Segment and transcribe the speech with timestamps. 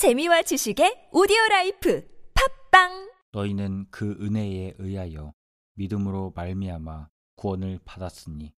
[0.00, 3.12] 재미와 지식의 오디오 라이프 팟빵!
[3.32, 5.34] 너희는 그 은혜에 의하여
[5.74, 8.54] 믿음으로 말미암아 구원을 받았으니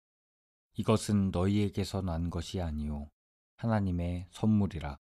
[0.74, 3.10] 이것은 너희에게서 난 것이 아니요
[3.56, 4.96] 하나님의 선물이라.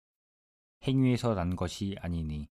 [0.88, 2.50] 행위에서 난 것이 아니니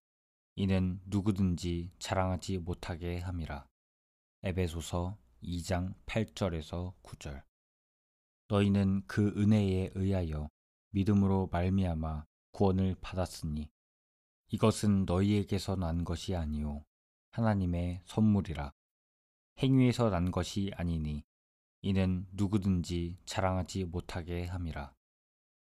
[0.54, 3.66] 이는 누구든지 자랑하지 못하게 함이라.
[4.45, 7.43] 에베소서 2장 8절에서 9절.
[8.46, 10.48] 너희는 그 은혜에 의하여
[10.91, 13.68] 믿음으로 말미암아 구원을 받았으니
[14.53, 16.84] 이것은 너희에게서 난 것이 아니요
[17.30, 18.73] 하나님의 선물이라.
[19.59, 21.23] 행위에서 난 것이 아니니
[21.83, 24.93] 이는 누구든지 자랑하지 못하게 함이라.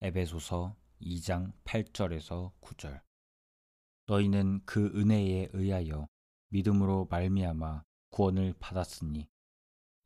[0.01, 3.01] 에베소서 2장 8절에서 9절.
[4.07, 6.09] 너희는 그 은혜에 의하여
[6.49, 9.29] 믿음으로 말미암아 구원을 받았으니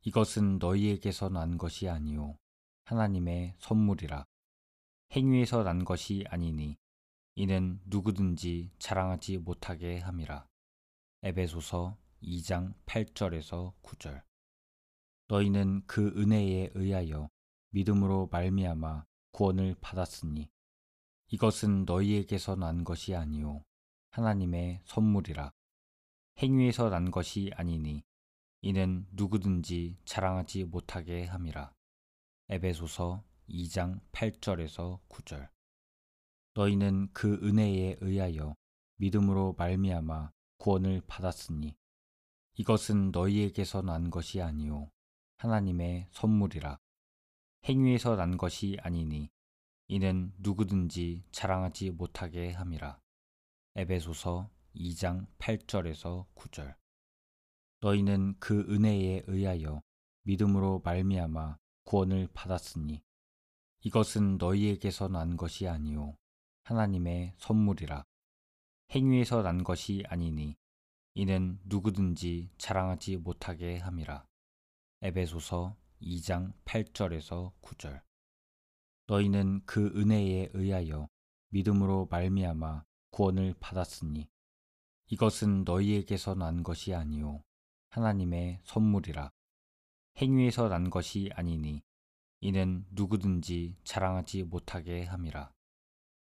[0.01, 2.37] 이것은 너희에게서 난 것이 아니요
[2.85, 4.27] 하나님의 선물이라.
[5.13, 6.77] 행위에서 난 것이 아니니
[7.39, 10.47] 이는 누구든지 자랑하지 못하게 함이라.
[11.21, 14.23] 에베소서 2장 8절에서 9절.
[15.27, 17.29] 너희는 그 은혜에 의하여
[17.69, 20.49] 믿음으로 말미암아 구원을 받았으니
[21.27, 23.63] 이것은 너희에게서 난 것이 아니요
[24.09, 25.51] 하나님의 선물이라.
[26.39, 28.01] 행위에서 난 것이 아니니
[28.61, 31.71] 이는 누구든지 자랑하지 못하게 함이라.
[32.49, 35.56] 에베소서 2장 8절에서 9절.
[36.57, 38.55] 너희는 그 은혜에 의하여
[38.95, 41.77] 믿음으로 말미암아 구원을 받았으니
[42.55, 44.89] 이것은 너희에게서 난 것이 아니요
[45.35, 46.79] 하나님의 선물이라.
[47.65, 49.29] 행위에서 난 것이 아니니
[49.87, 52.99] 이는 누구든지 자랑하지 못하게 함이라.
[53.75, 56.75] 에베소서 2장 8절에서 9절.
[57.81, 59.83] 너희는 그 은혜에 의하여
[60.23, 63.03] 믿음으로 말미암아 구원을 받았으니
[63.81, 66.17] 이것은 너희에게서 난 것이 아니요
[66.67, 68.03] 하나님의 선물이라.
[68.91, 70.57] 행위에서 난 것이 아니니
[71.13, 74.25] 이는 누구든지 자랑하지 못하게 함이라.
[75.01, 78.01] 에베소서 2장 8절에서 9절.
[79.07, 81.07] 너희는 그 은혜에 의하여
[81.51, 84.27] 믿음으로 말미암아 구원을 받았으니
[85.05, 87.43] 이것은 너희에게서 난 것이 아니요
[87.91, 89.31] 하나님의 선물이라.
[90.17, 91.81] 행위에서 난 것이 아니니
[92.41, 95.56] 이는 누구든지 자랑하지 못하게 함이라.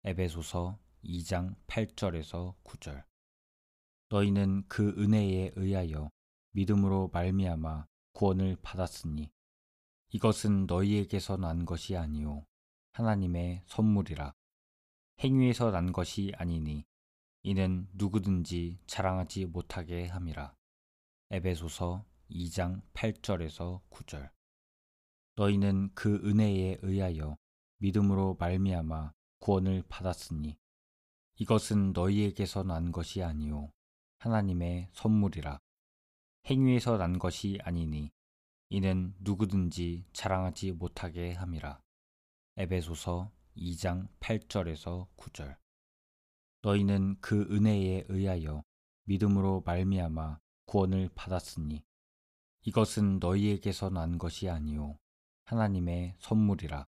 [0.06, 3.06] 에베소서 2장 8절에서 9절.
[4.10, 6.12] 너희는 그 은혜에 의하여
[6.52, 9.32] 믿음으로 말미암아 구원을 받았으니
[10.10, 12.46] 이것은 너희에게서 난 것이 아니요
[12.92, 14.34] 하나님의 선물이라.
[15.22, 16.84] 행위에서 난 것이 아니니
[17.44, 20.54] 이는 누구든지 자랑하지 못하게 함이라.
[21.32, 24.32] 에베소서 2장 8절에서 9절.
[25.38, 27.38] 너희는 그 은혜에 의하여
[27.78, 30.58] 믿음으로 말미암아 구원을 받았으니
[31.36, 33.74] 이것은 너희에게서 난 것이 아니요
[34.20, 35.60] 하나님의 선물이라.
[36.46, 38.14] 행위에서 난 것이 아니니
[38.70, 41.82] 이는 누구든지 자랑하지 못하게 함이라.
[42.56, 45.58] 에베소서 2장 8절에서 9절.
[46.62, 48.64] 너희는 그 은혜에 의하여
[49.04, 51.84] 믿음으로 말미암아 구원을 받았으니
[52.62, 54.98] 이것은 너희에게서 난 것이 아니요
[55.44, 56.86] 하나님의 선물이라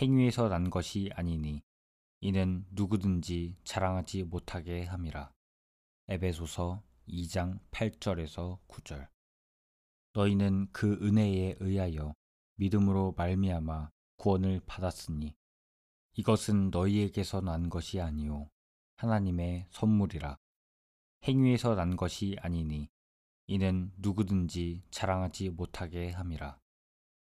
[0.00, 1.60] 행위에서 난 것이 아니니
[2.20, 5.32] 이는 누구든지 자랑하지 못하게 함이라.
[6.06, 9.08] 에베소서 2장 8절에서 9절.
[10.12, 12.14] 너희는 그 은혜에 의하여
[12.58, 15.34] 믿음으로 말미암아 구원을 받았으니
[16.12, 18.48] 이것은 너희에게서 난 것이 아니요
[18.98, 20.36] 하나님의 선물이라.
[21.24, 22.88] 행위에서 난 것이 아니니
[23.48, 26.56] 이는 누구든지 자랑하지 못하게 함이라.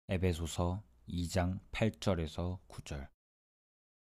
[0.09, 3.09] 에베소서 2장 8절에서 9절.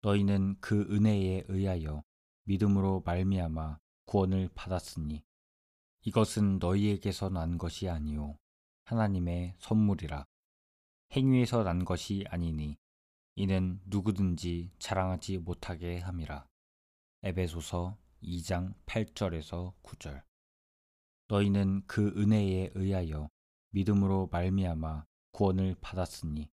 [0.03, 2.03] 너희는 그 은혜에 의하여
[2.45, 5.23] 믿음으로 말미암아 구원을 받았으니
[6.03, 8.37] 이것은 너희에게서 난 것이 아니요
[8.85, 10.25] 하나님의 선물이라.
[11.13, 12.77] 행위에서 난 것이 아니니
[13.37, 16.47] 이는 누구든지 자랑하지 못하게 함이라.
[17.23, 20.23] 에베소서 2장 8절에서 9절.
[21.29, 23.29] 너희는 그 은혜에 의하여
[23.71, 26.51] 믿음으로 말미암아 구원을 받았으니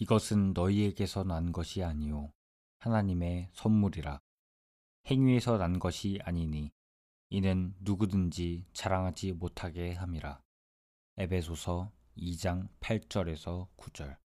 [0.00, 2.32] 이것은 너희에게서 난 것이 아니요
[2.78, 4.20] 하나님의 선물이라.
[5.06, 6.70] 행위에서 난 것이 아니니
[7.30, 10.40] 이는 누구든지 자랑하지 못하게 함이라.
[11.16, 14.16] 에베소서 2장 8절에서 9절.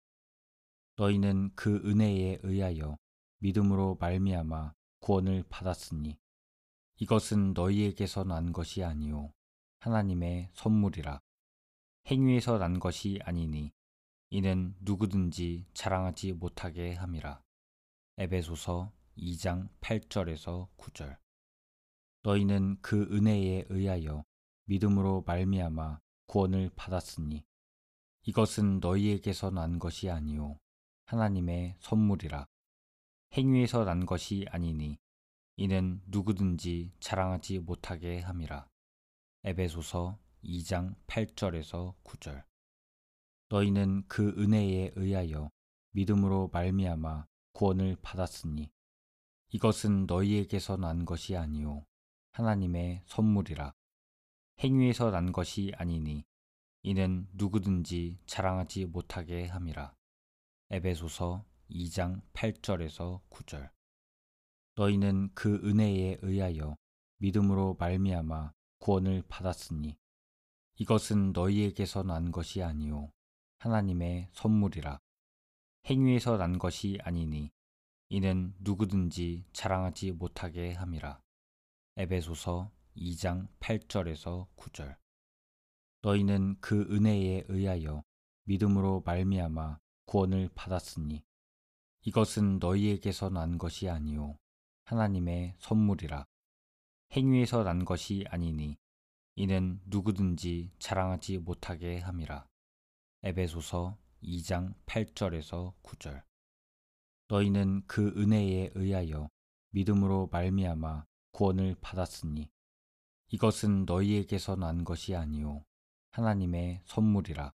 [0.97, 2.99] 너희는 그 은혜에 의하여
[3.39, 6.19] 믿음으로 말미암아 구원을 받았으니
[6.97, 9.33] 이것은 너희에게서 난 것이 아니요
[9.81, 11.19] 하나님의 선물이라.
[12.09, 13.73] 행위에서 난 것이 아니니
[14.35, 17.43] 이는 누구든지 자랑하지 못하게 함이라.
[18.17, 21.19] 에베소서 2장 8절에서 9절.
[22.23, 24.25] 너희는 그 은혜에 의하여
[24.65, 25.99] 믿음으로 말미암아
[26.29, 27.45] 구원을 받았으니
[28.23, 30.59] 이것은 너희에게서 난 것이 아니요
[31.05, 32.47] 하나님의 선물이라.
[33.35, 34.97] 행위에서 난 것이 아니니
[35.57, 38.67] 이는 누구든지 자랑하지 못하게 함이라.
[39.45, 42.51] 에베소서 2장 8절에서 9절
[43.53, 45.51] 너희는 그 은혜에 의하여
[45.91, 48.73] 믿음으로 말미암아 구원을 받았으니
[49.51, 51.85] 이것은 너희에게서 난 것이 아니요
[52.31, 53.75] 하나님의 선물이라.
[54.61, 56.25] 행위에서 난 것이 아니니
[56.83, 59.95] 이는 누구든지 자랑하지 못하게 함이라.
[60.71, 63.71] 에베소서 2장 8절에서 9절.
[64.77, 66.79] 너희는 그 은혜에 의하여
[67.19, 69.99] 믿음으로 말미암아 구원을 받았으니
[70.77, 73.13] 이것은 너희에게서 난 것이 아니요
[73.63, 74.99] 하나님의 선물이라.
[75.87, 77.53] 행위에서 난 것이 아니니
[78.09, 81.21] 이는 누구든지 자랑하지 못하게 함이라.
[81.97, 84.97] 에베소서 2장 8절에서 9절.
[86.01, 88.03] 너희는 그 은혜에 의하여
[88.47, 91.23] 믿음으로 말미암아 구원을 받았으니
[92.01, 94.39] 이것은 너희에게서 난 것이 아니요
[94.87, 96.27] 하나님의 선물이라.
[97.13, 98.77] 행위에서 난 것이 아니니
[99.37, 102.51] 이는 누구든지 자랑하지 못하게 함이라
[103.25, 106.25] 에베소서 2장 8절에서 9절.
[107.29, 109.31] 너희는 그 은혜에 의하여
[109.71, 112.51] 믿음으로 말미암아 구원을 받았으니
[113.29, 115.65] 이것은 너희에게서 난 것이 아니요
[116.11, 117.53] 하나님의 선물이라.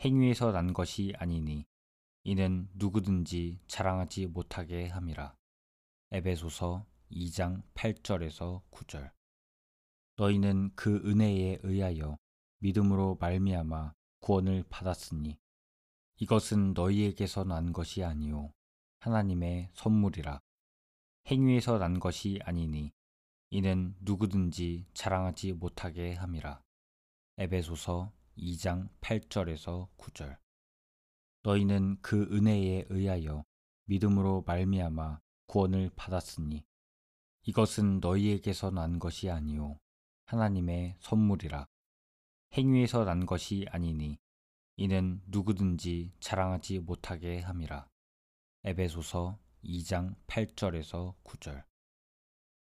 [0.00, 1.64] 행위에서 난 것이 아니니
[2.24, 5.34] 이는 누구든지 자랑하지 못하게 함이라.
[6.10, 9.12] 에베소서 2장 8절에서 9절.
[10.16, 12.18] 너희는 그 은혜에 의하여
[12.58, 13.94] 믿음으로 말미암아
[14.24, 15.38] 구원을 받았으니
[16.16, 18.54] 이것은 너희에게서 난 것이 아니요
[19.00, 20.40] 하나님의 선물이라.
[21.26, 22.90] 행위에서 난 것이 아니니
[23.50, 26.62] 이는 누구든지 자랑하지 못하게 함이라.
[27.36, 30.38] 에베소서 2장 8절에서 9절.
[31.42, 33.44] 너희는 그 은혜에 의하여
[33.84, 36.64] 믿음으로 말미암아 구원을 받았으니
[37.42, 39.78] 이것은 너희에게서 난 것이 아니요
[40.24, 41.66] 하나님의 선물이라
[42.56, 44.16] 행위에서 난 것이 아니니
[44.76, 47.88] 이는 누구든지 자랑하지 못하게 함이라.
[48.62, 51.64] 에베소서 2장 8절에서 9절.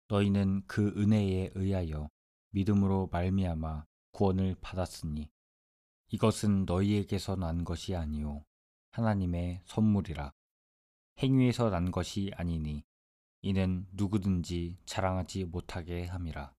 [0.07, 2.09] 너희는 그 은혜에 의하여
[2.53, 5.29] 믿음으로 말미암아 구원을 받았으니
[6.07, 8.43] 이것은 너희에게서 난 것이 아니요
[8.93, 10.31] 하나님의 선물이라.
[11.19, 12.83] 행위에서 난 것이 아니니
[13.41, 16.51] 이는 누구든지 자랑하지 못하게 함이라.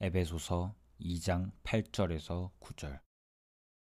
[0.00, 0.74] 에베소서
[1.04, 3.00] 2장 8절에서 9절.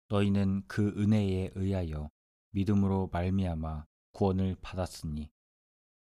[0.09, 2.09] 너희는 그 은혜에 의하여
[2.51, 5.31] 믿음으로 말미암아 구원을 받았으니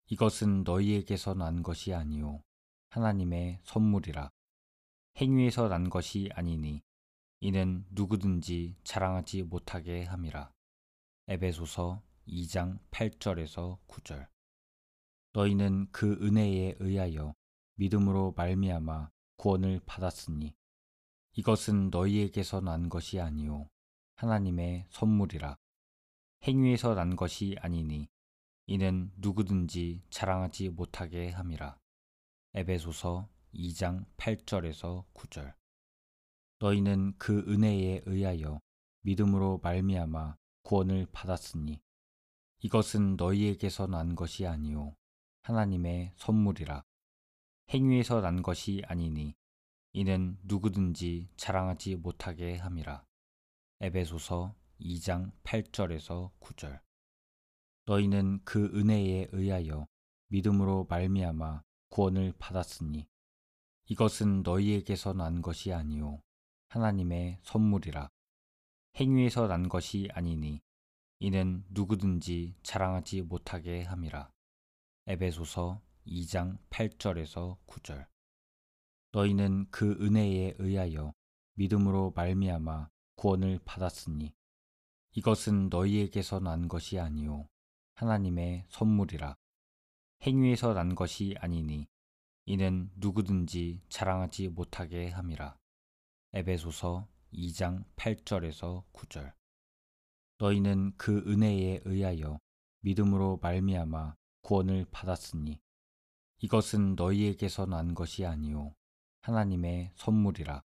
[0.07, 2.41] 이것은 너희에게서 난 것이 아니요
[2.89, 4.31] 하나님의 선물이라.
[5.17, 6.81] 행위에서 난 것이 아니니
[7.39, 10.51] 이는 누구든지 자랑하지 못하게 함이라.
[11.27, 14.27] 에베소서 2장 8절에서 9절.
[15.33, 17.35] 너희는 그 은혜에 의하여
[17.75, 20.55] 믿음으로 말미암아 구원을 받았으니
[21.37, 23.69] 이것은 너희에게서 난 것이 아니요
[24.15, 25.57] 하나님의 선물이라.
[26.43, 28.07] 행위에서 난 것이 아니니
[28.67, 31.77] 이는 누구든지 자랑하지 못하게 함이라.
[32.53, 35.53] 에베소서 2장 8절에서 9절.
[36.59, 38.61] 너희는 그 은혜에 의하여
[39.01, 41.81] 믿음으로 말미암아 구원을 받았으니
[42.59, 44.95] 이것은 너희에게서 난 것이 아니요
[45.43, 46.85] 하나님의 선물이라.
[47.71, 49.35] 행위에서 난 것이 아니니
[49.97, 53.05] 이는 누구든지 자랑하지 못하게 함이라.
[53.79, 56.81] 에베소서 2장 8절에서 9절.
[57.85, 59.87] 너희는 그 은혜에 의하여
[60.27, 61.61] 믿음으로 말미암아
[61.91, 63.07] 구원을 받았으니
[63.85, 66.21] 이것은 너희에게서 난 것이 아니요
[66.67, 68.09] 하나님의 선물이라.
[68.97, 70.59] 행위에서 난 것이 아니니
[71.19, 74.29] 이는 누구든지 자랑하지 못하게 함이라.
[75.07, 78.13] 에베소서 2장 8절에서 9절
[79.15, 81.13] 너희는 그 은혜에 의하여
[81.53, 84.35] 믿음으로 말미암아 구원을 받았으니
[85.13, 87.47] 이것은 너희에게서 난 것이 아니요
[87.93, 89.37] 하나님의 선물이라.
[90.23, 91.87] 행위에서 난 것이 아니니
[92.43, 95.57] 이는 누구든지 자랑하지 못하게 함이라.
[96.33, 99.33] 에베소서 2장 8절에서 9절.
[100.39, 102.37] 너희는 그 은혜에 의하여
[102.81, 105.61] 믿음으로 말미암아 구원을 받았으니
[106.39, 108.75] 이것은 너희에게서 난 것이 아니요
[109.25, 110.61] 하나님의 선물이라.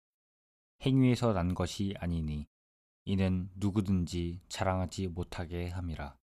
[0.82, 2.48] 행위에서 난 것이 아니니
[3.04, 6.16] 이는 누구든지 자랑하지 못하게 함이라.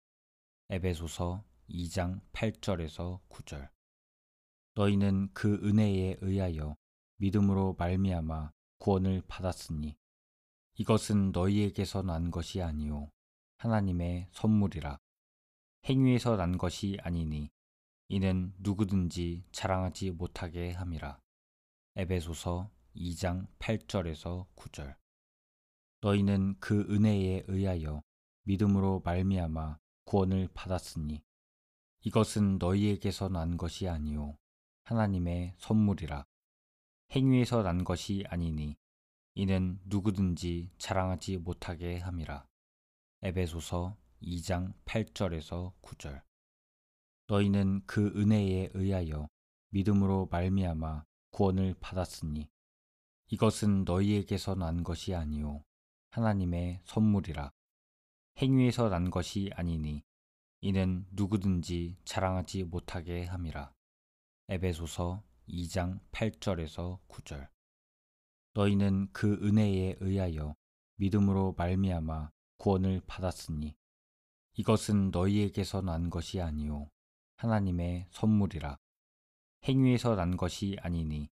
[0.70, 3.70] 에베소서 2장 8절에서 9절.
[4.74, 6.75] 너희는 그 은혜에 의하여
[7.20, 9.96] 믿음으로 말미암아 구원을 받았으니
[10.74, 13.12] 이것은 너희에게서 난 것이 아니요
[13.60, 14.98] 하나님의 선물이라.
[15.86, 17.50] 행위에서 난 것이 아니니
[18.10, 21.25] 이는 누구든지 자랑하지 못하게 함이라
[21.98, 24.98] 에베소서 2장 8절에서 9절.
[26.02, 28.04] 너희는 그 은혜에 의하여
[28.44, 31.24] 믿음으로 말미암아 구원을 받았으니
[32.02, 34.36] 이것은 너희에게서 난 것이 아니요
[34.84, 36.25] 하나님의 선물이라.
[37.12, 38.75] 행위에서 난 것이 아니니
[39.36, 42.46] 이는 누구든지 자랑하지 못하게 함이라.
[43.22, 46.24] 에베소서 2장 8절에서 9절.
[47.28, 49.30] 너희는 그 은혜에 의하여
[49.70, 52.50] 믿음으로 말미암아 구원을 받았으니
[53.27, 55.65] 이것은 너희에게서 난 것이 아니요
[56.12, 57.51] 하나님의 선물이라
[58.38, 60.01] 행위에서 난 것이 아니니
[60.62, 63.74] 이는 누구든지 자랑하지 못하게 함이라.
[64.48, 67.50] 에베소서 2장 8절에서 9절.
[68.54, 70.56] 너희는 그 은혜에 의하여
[70.96, 73.75] 믿음으로 말미암아 구원을 받았으니
[74.54, 76.89] 이것은 너희에게서 난 것이 아니요
[77.36, 78.77] 하나님의 선물이라.
[79.67, 81.27] 행위에서 난 것이 아니니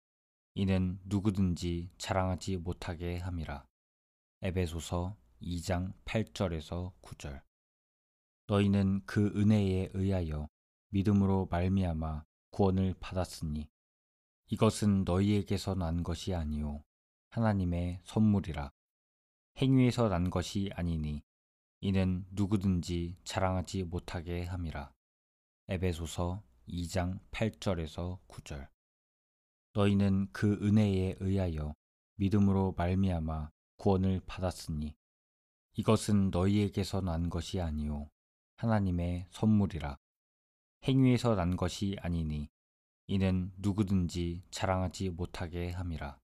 [0.54, 3.66] 이는 누구든지 자랑하지 못하게 함이라.
[4.40, 7.42] 에베소서 2장 8절에서 9절.
[8.46, 10.48] 너희는 그 은혜에 의하여
[10.88, 13.68] 믿음으로 말미암아 구원을 받았으니
[14.46, 16.82] 이것은 너희에게서 난 것이 아니요
[17.30, 18.70] 하나님의 선물이라
[19.58, 21.22] 행위에서 난 것이 아니니
[21.80, 24.92] 이는 누구든지 자랑하지 못하게 함이라
[25.68, 28.68] 에베소서 2장 8절에서 9절.
[29.74, 31.74] 너희는 그 은혜에 의하여
[32.16, 34.94] 믿음으로 말미암아 구원을 받았으니
[35.74, 38.08] 이것은 너희에게서 난 것이 아니요
[38.56, 39.96] 하나님의 선물이라.
[40.84, 42.48] 행위에서 난 것이 아니니
[43.06, 46.18] 이는 누구든지 자랑하지 못하게 함이라.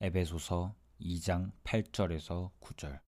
[0.00, 3.00] 에베소서 2장 8절에서 9절.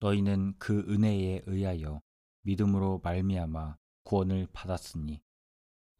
[0.00, 2.00] 너희는 그 은혜에 의하여
[2.42, 5.22] 믿음으로 말미암아 구원을 받았으니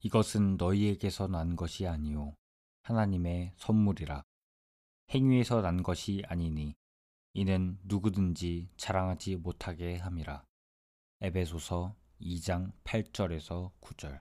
[0.02, 2.36] 이것은 너희에게서 난 것이 아니요
[2.82, 4.22] 하나님의 선물이라
[5.10, 6.74] 행위에서 난 것이 아니니
[7.34, 10.44] 이는 누구든지 자랑하지 못하게 함이라.
[11.20, 14.20] 에베소서 2장 8절에서 9절.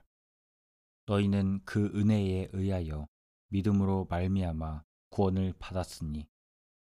[1.06, 3.06] 너희는 그 은혜에 의하여
[3.48, 6.26] 믿음으로 말미암아 구원을 받았으니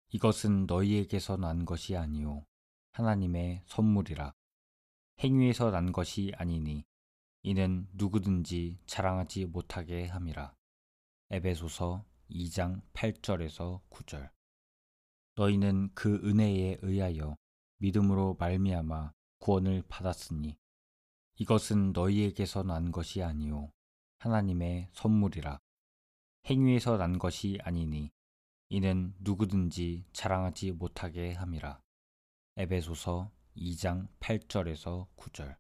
[0.10, 2.46] 이것은 너희에게서 난 것이 아니요
[2.94, 4.34] 하나님의 선물이라.
[5.20, 6.86] 행위에서 난 것이 아니니
[7.48, 10.56] 이는 누구든지 자랑하지 못하게 함이라.
[11.30, 14.32] 에베소서 2장 8절에서 9절.
[15.36, 17.38] 너희는 그 은혜에 의하여
[17.78, 20.58] 믿음으로 말미암아 구원을 받았으니
[21.36, 23.70] 이것은 너희에게서 난 것이 아니요
[24.18, 25.60] 하나님의 선물이라
[26.50, 28.10] 행위에서 난 것이 아니니
[28.70, 31.80] 이는 누구든지 자랑하지 못하게 함이라
[32.58, 35.58] 에베소서 2장 8절에서 9절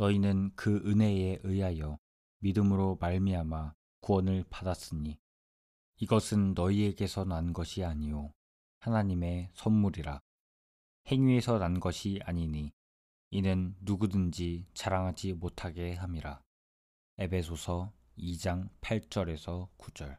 [0.00, 1.98] 너희는 그 은혜에 의하여
[2.38, 5.18] 믿음으로 말미암아 구원을 받았으니
[5.98, 8.32] 이것은 너희에게서 난 것이 아니요
[8.78, 10.22] 하나님의 선물이라.
[11.08, 12.72] 행위에서 난 것이 아니니
[13.28, 16.42] 이는 누구든지 자랑하지 못하게 함이라.
[17.18, 20.16] 에베소서 2장 8절에서 9절.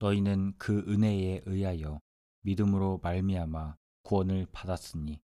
[0.00, 1.98] 너희는 그 은혜에 의하여
[2.42, 5.22] 믿음으로 말미암아 구원을 받았으니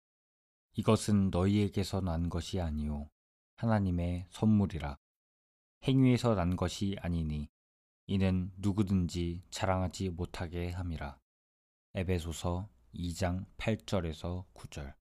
[0.74, 3.10] 이것은 너희에게서 난 것이 아니요
[3.60, 4.96] 하나님의 선물이라.
[5.84, 7.50] 행위에서 난 것이 아니니
[8.06, 11.18] 이는 누구든지 자랑하지 못하게 함이라.
[11.92, 14.94] 에베소서 2장 8절에서 9절.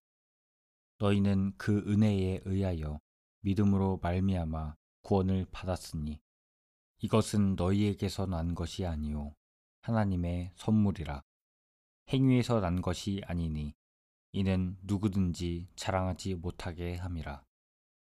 [0.97, 2.99] 너희는 그 은혜에 의하여
[3.43, 6.19] 믿음으로 말미암아 구원을 받았으니
[6.97, 9.35] 이것은 너희에게서 난 것이 아니요
[9.83, 11.21] 하나님의 선물이라.
[12.09, 13.73] 행위에서 난 것이 아니니
[14.33, 17.48] 이는 누구든지 자랑하지 못하게 함이라.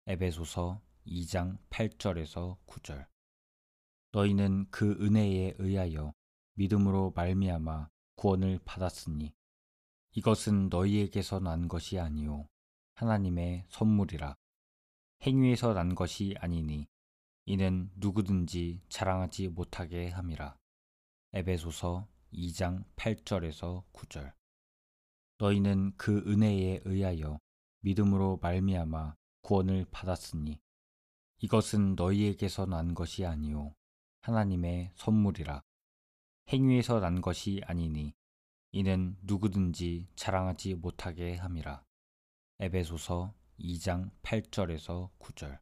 [0.08, 3.08] 에베소서 2장 8절에서 9절.
[4.12, 6.14] 너희는 그 은혜에 의하여
[6.54, 9.34] 믿음으로 말미암아 구원을 받았으니
[10.12, 12.46] 이것은 너희에게서 난 것이 아니요
[12.94, 14.36] 하나님의 선물이라.
[15.22, 16.86] 행위에서 난 것이 아니니
[17.46, 20.56] 이는 누구든지 자랑하지 못하게 함이라.
[21.32, 24.32] 에베소서 2장 8절에서 9절.
[25.38, 27.40] 너희는 그 은혜에 의하여
[27.80, 30.60] 믿음으로 말미암아 구원을 받았으니
[31.38, 33.76] 이것은 너희에게서 난 것이 아니요
[34.22, 35.62] 하나님의 선물이라
[36.48, 38.12] 행위에서 난 것이 아니니
[38.72, 41.84] 이는 누구든지 자랑하지 못하게 함이라.
[42.58, 45.60] 에베소서 2장 8절에서 9절.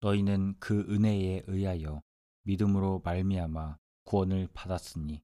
[0.00, 2.02] 너희는 그 은혜에 의하여
[2.42, 5.22] 믿음으로 말미암아 구원을 받았으니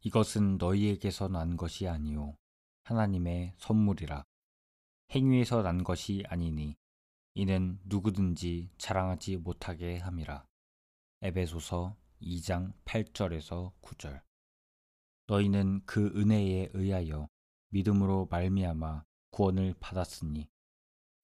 [0.00, 2.36] 이것은 너희에게서 난 것이 아니요
[2.82, 4.24] 하나님의 선물이라
[5.10, 6.76] 행위에서 난 것이 아니니
[7.34, 10.46] 이는 누구든지 자랑하지 못하게 함이라.
[11.22, 14.22] 에베소서 2장 8절에서 9절.
[15.26, 17.28] 너희는 그 은혜에 의하여
[17.70, 20.48] 믿음으로 말미암아 구원을 받았으니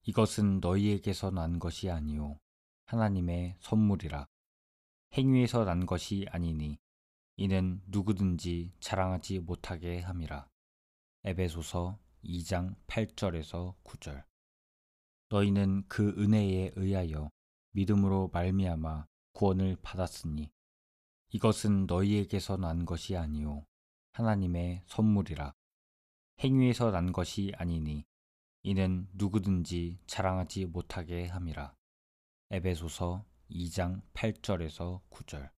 [0.02, 2.38] 이것은 너희에게서 난 것이 아니요
[2.86, 4.26] 하나님의 선물이라.
[5.12, 6.78] 행위에서 난 것이 아니니
[7.36, 10.48] 이는 누구든지 자랑하지 못하게 함이라.
[11.24, 14.24] 에베소서 2장 8절에서 9절.
[15.30, 17.30] 너희는 그 은혜에 의하여
[17.72, 20.50] 믿음으로 말미암아 구원을 받았으니
[21.30, 23.64] 이것은 너희에게서 난 것이 아니요
[24.12, 25.52] 하나님의 선물이라.
[26.40, 28.04] 행위에서 난 것이 아니니
[28.62, 31.74] 이는 누구든지 자랑하지 못하게 함이라.
[32.50, 35.50] 에베소서 2장 8절에서 9절.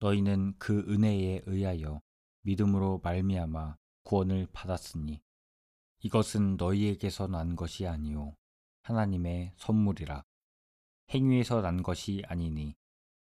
[0.00, 2.00] 너희는 그 은혜에 의하여
[2.42, 5.22] 믿음으로 말미암아 구원을 받았으니
[6.04, 8.34] 이것은 너희에게서 난 것이 아니요
[8.82, 10.24] 하나님의 선물이라.
[11.10, 12.74] 행위에서 난 것이 아니니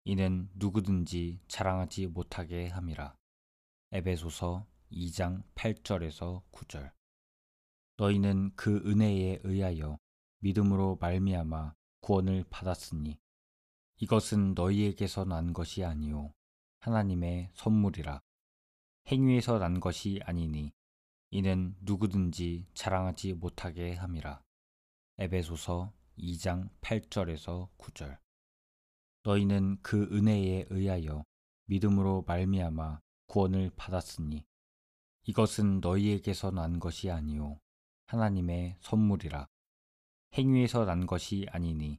[0.05, 3.15] 이는 누구든지 자랑하지 못하게 함이라.
[3.91, 6.91] 에베소서 2장 8절에서 9절.
[7.97, 9.99] 너희는 그 은혜에 의하여
[10.39, 13.19] 믿음으로 말미암아 구원을 받았으니
[13.97, 16.33] 이것은 너희에게서 난 것이 아니요
[16.79, 18.19] 하나님의 선물이라.
[19.09, 20.73] 행위에서 난 것이 아니니
[21.35, 24.43] 이는 누구든지 자랑하지 못하게 함이라.
[25.17, 28.19] 에베소서 2장 8절에서 9절.
[29.23, 31.23] 너희는 그 은혜에 의하여
[31.65, 34.45] 믿음으로 말미암아 구원을 받았으니
[35.23, 37.57] 이것은 너희에게서 난 것이 아니요
[38.05, 39.47] 하나님의 선물이라.
[40.35, 41.97] 행위에서 난 것이 아니니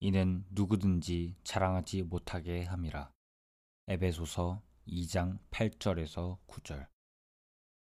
[0.00, 3.10] 이는 누구든지 자랑하지 못하게 함이라.
[3.88, 6.88] 에베소서 2장 8절에서 9절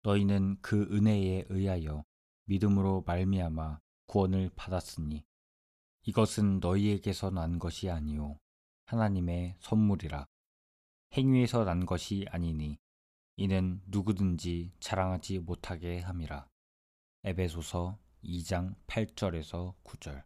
[0.07, 2.05] 너희는 그 은혜에 의하여
[2.45, 5.25] 믿음으로 말미암아 구원을 받았으니
[6.05, 8.38] 이것은 너희에게서 난 것이 아니요
[8.85, 10.29] 하나님의 선물이라.
[11.14, 12.79] 행위에서 난 것이 아니니
[13.35, 16.49] 이는 누구든지 자랑하지 못하게 함이라.
[17.25, 20.23] 에베소서 2장 8절에서 9절.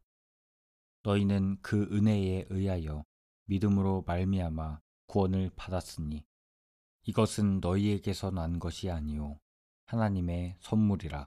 [1.05, 3.03] 너희는 그 은혜에 의하여
[3.47, 6.27] 믿음으로 말미암아 구원을 받았으니
[7.05, 9.41] 이것은 너희에게서 난 것이 아니요
[9.91, 11.27] 하나님의 선물이라.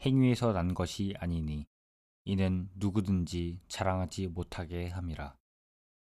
[0.00, 1.68] 행위에서 난 것이 아니니
[2.24, 5.36] 이는 누구든지 자랑하지 못하게 함이라.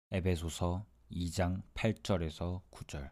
[0.10, 3.12] 에베소서 2장 8절에서 9절